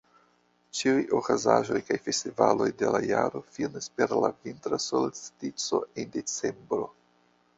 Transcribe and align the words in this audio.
Ĉiuj 0.77 1.01
okazaĵoj 1.17 1.81
kaj 1.89 1.97
festivaloj 2.05 2.69
de 2.79 2.89
la 2.95 3.01
jaro 3.11 3.43
finas 3.57 3.89
per 3.99 4.17
la 4.25 4.33
Vintra 4.47 4.79
solstico 4.87 5.83
en 6.05 6.13
Decembro. 6.19 6.89